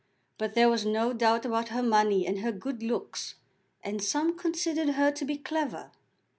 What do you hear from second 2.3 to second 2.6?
her